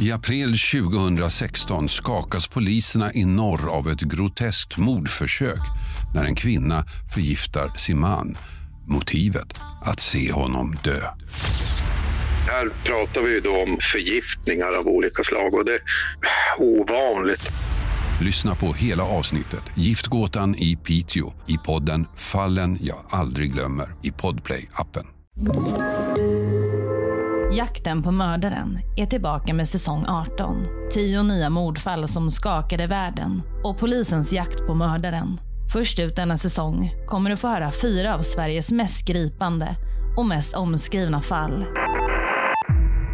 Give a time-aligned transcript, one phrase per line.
[0.00, 5.60] I april 2016 skakas poliserna i norr av ett groteskt mordförsök
[6.14, 8.36] när en kvinna förgiftar sin man.
[8.86, 9.60] Motivet?
[9.84, 11.00] Att se honom dö.
[12.46, 15.80] Här pratar vi då om förgiftningar av olika slag och det är
[16.58, 17.50] ovanligt.
[18.20, 25.15] Lyssna på hela avsnittet Giftgåtan i Piteå i podden Fallen jag aldrig glömmer i Podplay-appen.
[27.52, 30.66] Jakten på mördaren är tillbaka med säsong 18.
[30.92, 35.40] Tio nya mordfall som skakade världen och polisens jakt på mördaren.
[35.72, 39.76] Först ut denna säsong kommer du få höra fyra av Sveriges mest gripande
[40.16, 41.64] och mest omskrivna fall.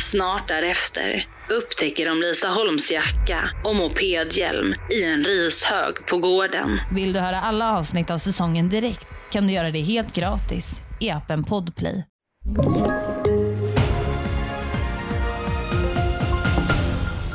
[0.00, 6.80] Snart därefter upptäcker de Lisa Holms jacka och mopedhjälm i en rishög på gården.
[6.92, 11.10] Vill du höra alla avsnitt av säsongen direkt kan du göra det helt gratis i
[11.10, 12.04] appen Podplay.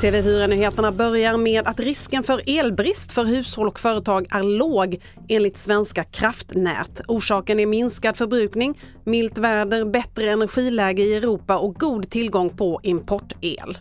[0.02, 6.04] TV4-nyheterna börjar med att risken för elbrist för hushåll och företag är låg enligt Svenska
[6.04, 7.02] kraftnät.
[7.08, 13.78] Orsaken är minskad förbrukning, milt väder, bättre energiläge i Europa och god tillgång på importel.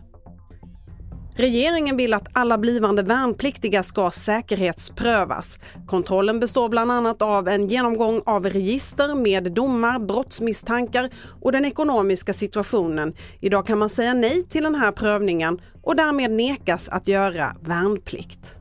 [1.39, 5.59] Regeringen vill att alla blivande värnpliktiga ska säkerhetsprövas.
[5.87, 12.35] Kontrollen består bland annat av en genomgång av register med domar, brottsmisstankar och den ekonomiska
[12.35, 13.15] situationen.
[13.41, 18.55] Idag kan man säga nej till den här prövningen och därmed nekas att göra värnplikt.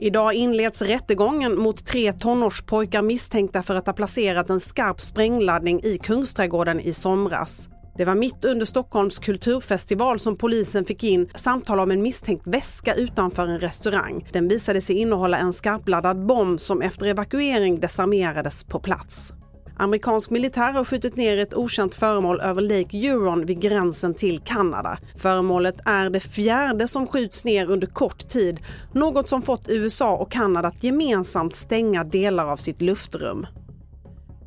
[0.00, 5.98] Idag inleds rättegången mot tre tonårspojkar misstänkta för att ha placerat en skarp sprängladdning i
[5.98, 7.68] Kungsträdgården i somras.
[7.96, 12.94] Det var mitt under Stockholms kulturfestival som polisen fick in samtal om en misstänkt väska
[12.94, 14.28] utanför en restaurang.
[14.32, 19.32] Den visade sig innehålla en skarpladdad bomb som efter evakuering desarmerades på plats.
[19.76, 24.98] Amerikansk militär har skjutit ner ett okänt föremål över Lake Huron vid gränsen till Kanada.
[25.16, 28.58] Föremålet är det fjärde som skjuts ner under kort tid,
[28.92, 33.46] något som fått USA och Kanada att gemensamt stänga delar av sitt luftrum.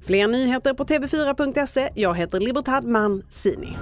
[0.06, 1.90] Fler nyheter på tv4.se.
[1.96, 3.78] Jag heter Libertad Mancini.